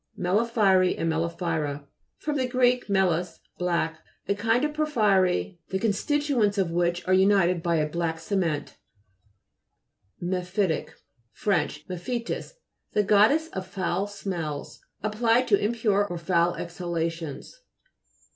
[0.17, 1.85] MELA'PHYRY, and MELA'PHYRE
[2.17, 2.31] fr.
[2.45, 2.63] gr.
[2.89, 3.99] melas, black.
[4.27, 8.77] A kind of por phyry the constituents of which are united by a black cement
[10.19, 10.25] (p.
[10.25, 10.65] 173).
[10.75, 10.97] MEPHIT'IC
[11.33, 11.51] fr.
[11.87, 12.53] mephitis,
[12.93, 14.79] the goddess of foul smells.
[15.03, 17.59] Applied to impure or foul exhalations.